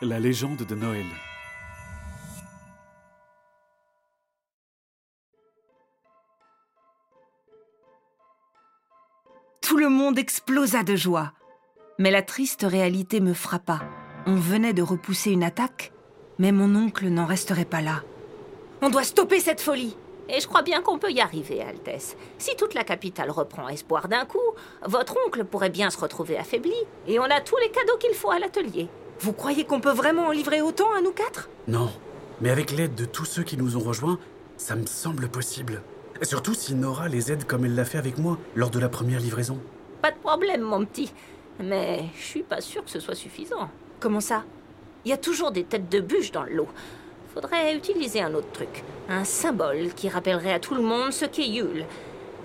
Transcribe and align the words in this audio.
La 0.00 0.20
légende 0.20 0.58
de 0.58 0.76
Noël. 0.76 1.06
Tout 9.60 9.76
le 9.76 9.88
monde 9.88 10.16
explosa 10.16 10.84
de 10.84 10.94
joie. 10.94 11.32
Mais 11.98 12.12
la 12.12 12.22
triste 12.22 12.62
réalité 12.62 13.18
me 13.18 13.34
frappa. 13.34 13.80
On 14.26 14.36
venait 14.36 14.72
de 14.72 14.82
repousser 14.82 15.32
une 15.32 15.42
attaque, 15.42 15.92
mais 16.38 16.52
mon 16.52 16.76
oncle 16.76 17.08
n'en 17.08 17.26
resterait 17.26 17.64
pas 17.64 17.80
là. 17.80 18.04
On 18.82 18.90
doit 18.90 19.02
stopper 19.02 19.40
cette 19.40 19.60
folie 19.60 19.96
Et 20.28 20.38
je 20.38 20.46
crois 20.46 20.62
bien 20.62 20.80
qu'on 20.80 21.00
peut 21.00 21.10
y 21.10 21.20
arriver, 21.20 21.60
Altesse. 21.60 22.16
Si 22.38 22.54
toute 22.54 22.74
la 22.74 22.84
capitale 22.84 23.32
reprend 23.32 23.68
espoir 23.68 24.06
d'un 24.06 24.26
coup, 24.26 24.38
votre 24.84 25.16
oncle 25.26 25.44
pourrait 25.44 25.70
bien 25.70 25.90
se 25.90 25.98
retrouver 25.98 26.38
affaibli. 26.38 26.76
Et 27.08 27.18
on 27.18 27.24
a 27.24 27.40
tous 27.40 27.56
les 27.56 27.72
cadeaux 27.72 27.98
qu'il 27.98 28.14
faut 28.14 28.30
à 28.30 28.38
l'atelier. 28.38 28.88
Vous 29.20 29.32
croyez 29.32 29.64
qu'on 29.64 29.80
peut 29.80 29.92
vraiment 29.92 30.26
en 30.28 30.30
livrer 30.30 30.62
autant 30.62 30.92
à 30.96 31.00
nous 31.00 31.10
quatre? 31.10 31.48
Non, 31.66 31.90
mais 32.40 32.50
avec 32.50 32.70
l'aide 32.70 32.94
de 32.94 33.04
tous 33.04 33.24
ceux 33.24 33.42
qui 33.42 33.56
nous 33.56 33.76
ont 33.76 33.80
rejoints, 33.80 34.18
ça 34.56 34.76
me 34.76 34.86
semble 34.86 35.28
possible. 35.28 35.82
Et 36.20 36.24
surtout 36.24 36.54
si 36.54 36.74
Nora 36.74 37.08
les 37.08 37.32
aide 37.32 37.44
comme 37.44 37.64
elle 37.64 37.74
l'a 37.74 37.84
fait 37.84 37.98
avec 37.98 38.18
moi 38.18 38.38
lors 38.54 38.70
de 38.70 38.78
la 38.78 38.88
première 38.88 39.18
livraison. 39.18 39.58
Pas 40.02 40.12
de 40.12 40.18
problème, 40.18 40.60
mon 40.60 40.84
petit. 40.84 41.12
Mais 41.58 42.04
je 42.16 42.22
suis 42.22 42.42
pas 42.44 42.60
sûre 42.60 42.84
que 42.84 42.90
ce 42.90 43.00
soit 43.00 43.16
suffisant. 43.16 43.68
Comment 43.98 44.20
ça? 44.20 44.44
Il 45.04 45.10
y 45.10 45.14
a 45.14 45.18
toujours 45.18 45.50
des 45.50 45.64
têtes 45.64 45.88
de 45.88 46.00
bûche 46.00 46.30
dans 46.30 46.44
le 46.44 46.54
lot. 46.54 46.68
Faudrait 47.34 47.74
utiliser 47.74 48.22
un 48.22 48.34
autre 48.34 48.52
truc. 48.52 48.84
Un 49.08 49.24
symbole 49.24 49.92
qui 49.96 50.08
rappellerait 50.08 50.52
à 50.52 50.60
tout 50.60 50.76
le 50.76 50.82
monde 50.82 51.12
ce 51.12 51.24
qu'est 51.24 51.48
Yule. 51.48 51.86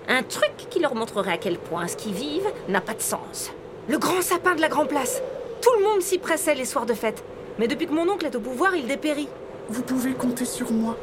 Un 0.08 0.24
truc 0.24 0.52
qui 0.70 0.80
leur 0.80 0.96
montrerait 0.96 1.32
à 1.32 1.38
quel 1.38 1.58
point 1.58 1.86
ce 1.86 1.96
qu'ils 1.96 2.14
vivent 2.14 2.52
n'a 2.68 2.80
pas 2.80 2.94
de 2.94 3.00
sens. 3.00 3.52
Le 3.88 3.98
grand 3.98 4.22
sapin 4.22 4.54
de 4.54 4.60
la 4.60 4.68
Grand 4.68 4.86
Place 4.86 5.22
Tout 5.64 5.72
le 5.78 5.84
monde 5.84 6.02
s'y 6.02 6.18
pressait 6.18 6.54
les 6.54 6.66
soirs 6.66 6.84
de 6.84 6.92
fête. 6.92 7.24
Mais 7.58 7.68
depuis 7.68 7.86
que 7.86 7.94
mon 7.94 8.06
oncle 8.06 8.26
est 8.26 8.36
au 8.36 8.40
pouvoir, 8.40 8.76
il 8.76 8.86
dépérit. 8.86 9.28
Vous 9.70 9.80
pouvez 9.80 10.12
compter 10.12 10.44
sur 10.44 10.70
moi. 10.70 10.94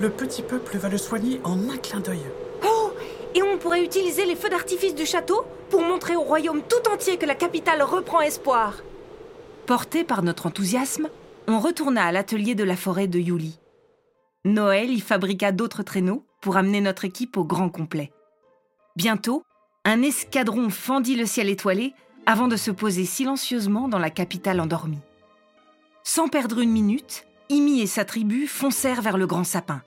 Le 0.00 0.10
petit 0.10 0.42
peuple 0.42 0.76
va 0.76 0.88
le 0.88 0.98
soigner 0.98 1.40
en 1.44 1.70
un 1.70 1.76
clin 1.76 2.00
d'œil. 2.00 2.24
Oh 2.64 2.90
Et 3.36 3.44
on 3.44 3.58
pourrait 3.58 3.84
utiliser 3.84 4.24
les 4.24 4.34
feux 4.34 4.48
d'artifice 4.48 4.96
du 4.96 5.06
château 5.06 5.44
pour 5.70 5.82
montrer 5.82 6.16
au 6.16 6.22
royaume 6.22 6.62
tout 6.62 6.90
entier 6.90 7.16
que 7.16 7.26
la 7.26 7.36
capitale 7.36 7.80
reprend 7.80 8.20
espoir. 8.20 8.82
Porté 9.66 10.02
par 10.02 10.24
notre 10.24 10.46
enthousiasme, 10.46 11.08
on 11.46 11.60
retourna 11.60 12.04
à 12.04 12.10
l'atelier 12.10 12.56
de 12.56 12.64
la 12.64 12.74
forêt 12.74 13.06
de 13.06 13.20
Yuli. 13.20 13.60
Noël 14.44 14.90
y 14.90 14.98
fabriqua 14.98 15.52
d'autres 15.52 15.84
traîneaux 15.84 16.24
pour 16.40 16.56
amener 16.56 16.80
notre 16.80 17.04
équipe 17.04 17.36
au 17.36 17.44
grand 17.44 17.68
complet. 17.68 18.10
Bientôt, 18.96 19.44
un 19.84 20.02
escadron 20.02 20.70
fendit 20.70 21.14
le 21.14 21.26
ciel 21.26 21.48
étoilé 21.48 21.94
avant 22.26 22.48
de 22.48 22.56
se 22.56 22.70
poser 22.70 23.04
silencieusement 23.04 23.88
dans 23.88 23.98
la 23.98 24.10
capitale 24.10 24.60
endormie. 24.60 25.00
Sans 26.04 26.28
perdre 26.28 26.60
une 26.60 26.70
minute, 26.70 27.26
Imi 27.48 27.80
et 27.80 27.86
sa 27.86 28.04
tribu 28.04 28.46
foncèrent 28.46 29.02
vers 29.02 29.18
le 29.18 29.26
grand 29.26 29.44
sapin. 29.44 29.82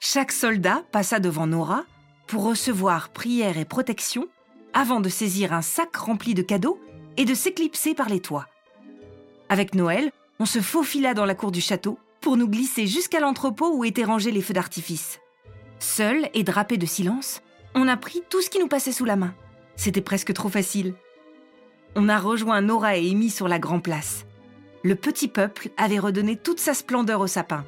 Chaque 0.00 0.32
soldat 0.32 0.82
passa 0.92 1.20
devant 1.20 1.46
Nora 1.46 1.84
pour 2.26 2.44
recevoir 2.44 3.10
prière 3.10 3.58
et 3.58 3.64
protection 3.64 4.26
avant 4.72 5.00
de 5.00 5.08
saisir 5.08 5.52
un 5.52 5.62
sac 5.62 5.94
rempli 5.96 6.34
de 6.34 6.42
cadeaux 6.42 6.80
et 7.16 7.24
de 7.24 7.34
s'éclipser 7.34 7.94
par 7.94 8.08
les 8.08 8.20
toits. 8.20 8.48
Avec 9.48 9.74
Noël, 9.74 10.10
on 10.40 10.46
se 10.46 10.60
faufila 10.60 11.14
dans 11.14 11.26
la 11.26 11.34
cour 11.34 11.52
du 11.52 11.60
château 11.60 11.98
pour 12.20 12.36
nous 12.36 12.48
glisser 12.48 12.86
jusqu'à 12.86 13.20
l'entrepôt 13.20 13.76
où 13.76 13.84
étaient 13.84 14.04
rangés 14.04 14.32
les 14.32 14.40
feux 14.40 14.54
d'artifice. 14.54 15.20
Seuls 15.78 16.28
et 16.34 16.42
drapés 16.42 16.78
de 16.78 16.86
silence, 16.86 17.42
on 17.74 17.88
a 17.88 17.96
pris 17.96 18.22
tout 18.30 18.40
ce 18.40 18.50
qui 18.50 18.58
nous 18.58 18.68
passait 18.68 18.92
sous 18.92 19.04
la 19.04 19.16
main. 19.16 19.34
C'était 19.76 20.00
presque 20.00 20.32
trop 20.32 20.48
facile. 20.48 20.94
On 21.96 22.08
a 22.08 22.18
rejoint 22.18 22.60
Nora 22.60 22.96
et 22.96 23.10
Amy 23.10 23.30
sur 23.30 23.46
la 23.46 23.58
grande 23.58 23.82
place. 23.82 24.26
Le 24.82 24.96
petit 24.96 25.28
peuple 25.28 25.70
avait 25.76 25.98
redonné 25.98 26.36
toute 26.36 26.58
sa 26.58 26.74
splendeur 26.74 27.20
au 27.20 27.26
sapin. 27.26 27.64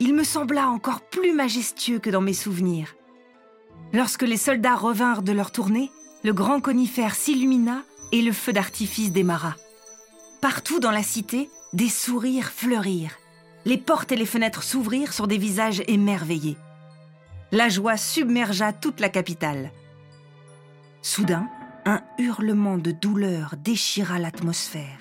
Il 0.00 0.14
me 0.14 0.24
sembla 0.24 0.68
encore 0.68 1.02
plus 1.02 1.32
majestueux 1.32 1.98
que 1.98 2.10
dans 2.10 2.22
mes 2.22 2.32
souvenirs. 2.32 2.94
Lorsque 3.92 4.22
les 4.22 4.36
soldats 4.36 4.74
revinrent 4.74 5.22
de 5.22 5.32
leur 5.32 5.52
tournée, 5.52 5.90
le 6.24 6.32
grand 6.32 6.60
conifère 6.60 7.14
s'illumina 7.14 7.82
et 8.12 8.22
le 8.22 8.32
feu 8.32 8.52
d'artifice 8.52 9.12
démarra. 9.12 9.54
Partout 10.40 10.80
dans 10.80 10.90
la 10.90 11.02
cité, 11.02 11.50
des 11.72 11.88
sourires 11.88 12.50
fleurirent. 12.50 13.16
Les 13.64 13.78
portes 13.78 14.12
et 14.12 14.16
les 14.16 14.26
fenêtres 14.26 14.62
s'ouvrirent 14.62 15.12
sur 15.12 15.26
des 15.26 15.38
visages 15.38 15.82
émerveillés. 15.86 16.56
La 17.52 17.68
joie 17.68 17.96
submergea 17.96 18.72
toute 18.72 19.00
la 19.00 19.08
capitale. 19.08 19.70
Soudain, 21.02 21.48
un 21.86 22.02
hurlement 22.18 22.78
de 22.78 22.90
douleur 22.90 23.54
déchira 23.62 24.18
l'atmosphère. 24.18 24.98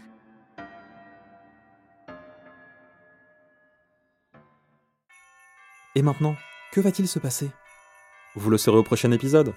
Et 5.95 6.03
maintenant, 6.03 6.35
que 6.71 6.81
va-t-il 6.81 7.07
se 7.07 7.17
passer? 7.17 7.49
Vous 8.35 8.51
le 8.51 8.57
saurez 8.59 8.77
au 8.77 8.83
prochain 8.83 9.11
épisode. 9.11 9.53